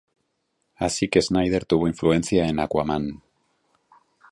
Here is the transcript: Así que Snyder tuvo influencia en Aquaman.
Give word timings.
Así 0.77 1.09
que 1.09 1.21
Snyder 1.21 1.63
tuvo 1.67 1.87
influencia 1.87 2.47
en 2.47 2.59
Aquaman. 2.59 3.21